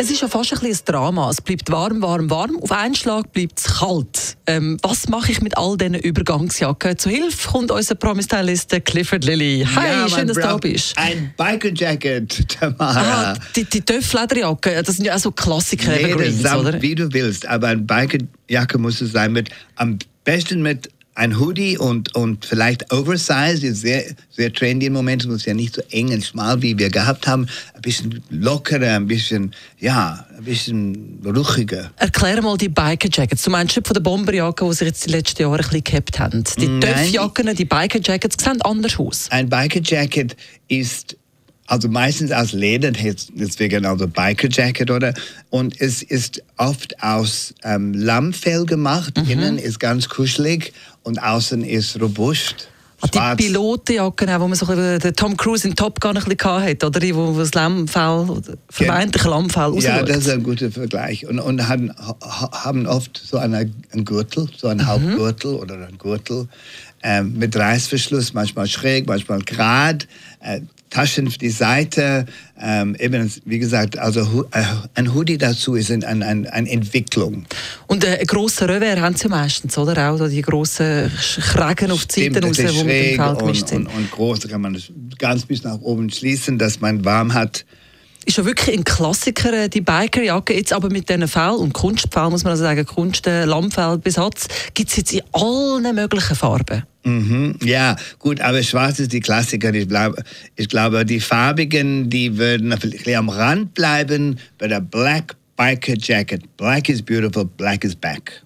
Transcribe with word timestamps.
Es 0.00 0.12
ist 0.12 0.22
ja 0.22 0.28
fast 0.28 0.52
ein, 0.52 0.60
bisschen 0.60 0.78
ein 0.78 0.84
Drama. 0.84 1.28
Es 1.28 1.40
bleibt 1.40 1.72
warm, 1.72 2.00
warm, 2.00 2.30
warm. 2.30 2.56
Auf 2.62 2.70
einen 2.70 2.94
Schlag 2.94 3.32
bleibt 3.32 3.58
es 3.58 3.64
kalt. 3.64 4.36
Ähm, 4.46 4.76
was 4.80 5.08
mache 5.08 5.32
ich 5.32 5.40
mit 5.42 5.58
all 5.58 5.76
diesen 5.76 5.96
Übergangsjacken? 5.96 6.96
Zu 6.96 7.10
Hilfe 7.10 7.48
kommt 7.48 7.72
unser 7.72 7.96
Promi-Stylist 7.96 8.84
Clifford 8.84 9.24
Lilly. 9.24 9.66
Hi, 9.74 9.86
Ja, 9.88 10.08
schön, 10.08 10.28
dass 10.28 10.36
du 10.36 10.42
da 10.42 10.56
bist. 10.56 10.96
Ein 10.96 11.34
Biker-Jacket, 11.36 12.48
Tamara. 12.60 13.32
Ah, 13.32 13.38
die, 13.56 13.64
die 13.64 13.80
Töff-Lederjacke, 13.80 14.84
das 14.84 14.94
sind 14.94 15.04
ja 15.04 15.16
auch 15.16 15.18
so 15.18 15.32
Klassiker, 15.32 15.98
Evergreens, 15.98 16.42
samt, 16.42 16.60
oder? 16.68 16.80
wie 16.80 16.94
du 16.94 17.12
willst, 17.12 17.44
aber 17.46 17.66
ein 17.66 17.84
Bikerjacke 17.84 18.78
muss 18.78 19.00
es 19.00 19.10
sein 19.10 19.32
mit 19.32 19.50
am 19.74 19.98
besten 20.22 20.62
mit 20.62 20.88
ein 21.18 21.38
Hoodie 21.38 21.76
und, 21.76 22.14
und 22.14 22.44
vielleicht 22.44 22.92
oversized, 22.92 23.64
ist 23.64 23.80
sehr, 23.80 24.04
sehr 24.30 24.52
trendy 24.52 24.86
im 24.86 24.92
Moment, 24.92 25.22
es 25.22 25.28
muss 25.28 25.44
ja 25.44 25.52
nicht 25.52 25.74
so 25.74 25.82
eng 25.90 26.12
und 26.12 26.24
schmal, 26.24 26.62
wie 26.62 26.78
wir 26.78 26.90
gehabt 26.90 27.26
haben, 27.26 27.48
ein 27.74 27.82
bisschen 27.82 28.22
lockerer, 28.30 28.94
ein 28.94 29.08
bisschen, 29.08 29.52
ja, 29.80 30.24
ein 30.36 30.44
bisschen 30.44 31.18
ruhiger. 31.26 31.90
Erklär 31.96 32.40
mal 32.40 32.56
die 32.56 32.68
Biker-Jackets. 32.68 33.42
Du 33.42 33.50
meinst 33.50 33.74
von 33.74 33.94
der 33.94 34.00
Bomberjacke, 34.00 34.64
die 34.64 34.72
sich 34.72 34.86
jetzt 34.86 35.06
die 35.06 35.10
letzten 35.10 35.42
Jahre 35.42 35.56
ein 35.56 35.62
bisschen 35.62 35.84
gehabt 35.84 36.18
haben. 36.20 36.44
Die 36.56 36.68
Nein. 36.68 36.80
Töff-Jacken, 36.80 37.56
die 37.56 37.64
Biker-Jackets 37.64 38.44
sehen 38.44 38.62
anders 38.62 38.96
aus. 38.98 39.26
Ein 39.30 39.48
Biker-Jacket 39.48 40.36
ist 40.68 41.16
also 41.68 41.88
meistens 41.88 42.32
aus 42.32 42.52
Leder, 42.52 42.90
deswegen 42.92 43.84
also 43.86 44.08
Biker-Jacket, 44.08 44.90
oder? 44.90 45.12
Und 45.50 45.80
es 45.80 46.02
ist 46.02 46.42
oft 46.56 47.00
aus 47.02 47.54
ähm, 47.62 47.92
Lammfell 47.92 48.64
gemacht. 48.64 49.16
Mhm. 49.22 49.30
Innen 49.30 49.58
ist 49.58 49.78
ganz 49.78 50.08
kuschelig 50.08 50.72
und 51.02 51.22
außen 51.22 51.62
ist 51.62 52.00
robust. 52.00 52.68
Ah, 53.14 53.36
die. 53.36 53.44
Pilotenjacken, 53.44 54.28
auch, 54.30 54.40
wo 54.40 54.48
man 54.48 54.56
so 54.58 54.66
der 54.74 55.12
Tom 55.12 55.36
Cruise 55.36 55.68
in 55.68 55.76
Top 55.76 56.00
Gun 56.00 56.16
ein 56.16 56.24
bisschen 56.24 56.62
hatte, 56.62 56.86
oder? 56.86 56.98
Die, 56.98 57.14
wo 57.14 57.32
wo 57.32 57.38
das 57.38 57.54
Lammfell, 57.54 58.26
oder 58.28 58.54
vermeintliche 58.70 59.28
Lammfell 59.28 59.72
Ja, 59.78 59.92
rausschaut. 59.98 60.08
das 60.08 60.16
ist 60.18 60.30
ein 60.30 60.42
guter 60.42 60.72
Vergleich. 60.72 61.24
Und, 61.28 61.38
und 61.38 61.68
haben, 61.68 61.92
ha- 61.96 62.50
haben 62.64 62.86
oft 62.86 63.22
so 63.24 63.36
eine, 63.36 63.70
einen 63.92 64.04
Gürtel, 64.04 64.48
so 64.56 64.66
einen 64.66 64.84
Hauptgürtel 64.84 65.54
oder 65.54 65.74
einen 65.74 65.98
Gürtel 65.98 66.48
ähm, 67.04 67.34
mit 67.38 67.54
Reißverschluss, 67.54 68.34
manchmal 68.34 68.66
schräg, 68.66 69.06
manchmal 69.06 69.42
gerade, 69.42 70.06
äh, 70.40 70.62
Taschen 70.90 71.30
für 71.30 71.38
die 71.38 71.50
Seite. 71.50 72.26
Ähm, 72.60 72.96
eben, 72.98 73.30
wie 73.44 73.58
gesagt, 73.58 73.98
also 73.98 74.46
äh, 74.52 74.62
ein 74.94 75.14
Hoodie 75.14 75.38
dazu 75.38 75.74
ist 75.74 75.90
ein, 75.90 76.04
ein, 76.04 76.22
ein, 76.22 76.46
eine 76.46 76.70
Entwicklung. 76.70 77.44
Und 77.86 78.04
äh, 78.04 78.24
grossen 78.26 78.68
Revers 78.68 79.00
haben 79.00 79.14
sie 79.14 79.28
meistens, 79.28 79.76
oder? 79.78 80.10
Auch 80.10 80.28
die 80.28 80.42
grossen 80.42 81.10
Kragen 81.40 81.90
auf 81.90 82.06
die 82.06 82.24
Seiten 82.24 82.44
raus, 82.44 82.56
die 82.56 82.62
ist 82.62 82.84
mit 82.84 82.90
dem 82.90 83.16
Fell 83.16 83.20
und, 83.20 83.42
und, 83.42 83.68
sind. 83.68 83.86
und 83.86 84.10
groß, 84.10 84.40
da 84.40 84.48
kann 84.48 84.60
man 84.60 84.74
das 84.74 84.90
ganz 85.18 85.46
bis 85.46 85.62
nach 85.62 85.80
oben 85.80 86.10
schließen, 86.10 86.58
dass 86.58 86.80
man 86.80 87.04
warm 87.04 87.34
hat. 87.34 87.64
Ist 88.28 88.36
ja 88.36 88.44
wirklich 88.44 88.76
ein 88.76 88.84
Klassiker, 88.84 89.54
äh, 89.54 89.68
die 89.70 89.80
Bikerjacke. 89.80 90.52
Jetzt 90.52 90.74
aber 90.74 90.90
mit 90.90 91.08
diesen 91.08 91.26
Fell 91.26 91.52
und 91.52 91.72
Kunstfell, 91.72 92.28
muss 92.28 92.44
man 92.44 92.50
also 92.50 92.62
sagen, 92.62 92.84
Kunst, 92.84 93.26
äh, 93.26 93.46
Lammfellbesatz, 93.46 94.48
gibt 94.74 94.90
es 94.90 94.98
jetzt 94.98 95.14
in 95.14 95.22
allen 95.32 95.94
möglichen 95.94 96.36
Farben. 96.36 96.82
Mhm, 97.04 97.58
ja, 97.64 97.96
gut, 98.18 98.42
aber 98.42 98.62
schwarz 98.62 98.98
ist 98.98 99.14
die 99.14 99.20
Klassiker. 99.20 99.72
Ich 99.72 99.88
glaube, 99.88 100.22
ich 100.56 100.68
glaube, 100.68 101.06
die 101.06 101.20
farbigen, 101.20 102.10
die 102.10 102.36
würden 102.36 102.68
bisschen 102.78 103.16
am 103.16 103.30
Rand 103.30 103.72
bleiben 103.72 104.38
bei 104.58 104.68
der 104.68 104.82
Black 104.82 105.34
Biker 105.56 105.94
Jacket. 105.96 106.54
Black 106.58 106.90
is 106.90 107.00
beautiful, 107.00 107.46
black 107.46 107.82
is 107.82 107.96
back. 107.96 108.42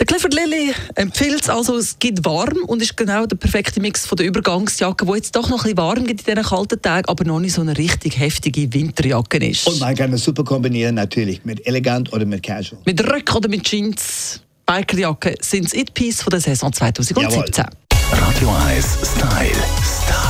Der 0.00 0.06
Clifford 0.06 0.32
Lilly 0.32 0.72
empfiehlt 0.94 1.42
es 1.42 1.50
also, 1.50 1.76
es 1.76 1.98
gibt 1.98 2.24
warm 2.24 2.64
und 2.66 2.80
ist 2.80 2.96
genau 2.96 3.26
der 3.26 3.36
perfekte 3.36 3.82
Mix 3.82 4.06
von 4.06 4.16
der 4.16 4.24
Übergangsjacke, 4.24 5.06
wo 5.06 5.14
jetzt 5.14 5.36
doch 5.36 5.50
noch 5.50 5.58
ein 5.58 5.62
bisschen 5.64 5.76
warm 5.76 6.06
gibt 6.06 6.26
in 6.26 6.34
diesen 6.34 6.48
kalten 6.48 6.80
Tagen, 6.80 7.06
aber 7.06 7.24
noch 7.24 7.38
nicht 7.38 7.52
so 7.52 7.60
eine 7.60 7.76
richtig 7.76 8.18
heftige 8.18 8.72
Winterjacke 8.72 9.36
ist. 9.46 9.66
Und 9.66 9.78
man 9.78 9.94
kann 9.94 10.10
das 10.10 10.24
super 10.24 10.42
kombinieren, 10.42 10.94
natürlich, 10.94 11.44
mit 11.44 11.66
elegant 11.66 12.10
oder 12.14 12.24
mit 12.24 12.42
casual. 12.42 12.80
mit 12.86 12.98
Röck 13.06 13.34
oder 13.34 13.50
mit 13.50 13.62
Jeans, 13.64 14.40
Bikerjacke 14.64 15.34
sind 15.42 15.66
das 15.66 15.74
It-Piece 15.74 16.22
von 16.22 16.30
der 16.30 16.40
Saison 16.40 16.72
2017. 16.72 17.66
Radio 18.10 18.48
1 18.48 18.86
Style. 19.04 19.50
Style. 19.84 20.29